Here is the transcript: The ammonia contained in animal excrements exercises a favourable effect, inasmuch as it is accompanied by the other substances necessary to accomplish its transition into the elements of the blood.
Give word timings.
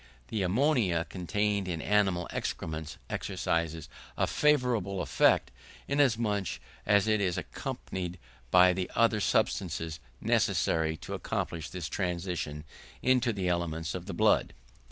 The 0.29 0.41
ammonia 0.41 1.05
contained 1.07 1.67
in 1.67 1.79
animal 1.79 2.27
excrements 2.31 2.97
exercises 3.07 3.87
a 4.17 4.25
favourable 4.25 4.99
effect, 4.99 5.51
inasmuch 5.87 6.59
as 6.87 7.07
it 7.07 7.21
is 7.21 7.37
accompanied 7.37 8.17
by 8.49 8.73
the 8.73 8.89
other 8.95 9.19
substances 9.19 9.99
necessary 10.19 10.97
to 10.97 11.13
accomplish 11.13 11.69
its 11.75 11.87
transition 11.87 12.63
into 13.03 13.31
the 13.31 13.47
elements 13.47 13.93
of 13.93 14.07
the 14.07 14.13
blood. 14.15 14.53